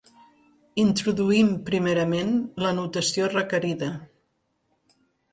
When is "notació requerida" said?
2.77-3.91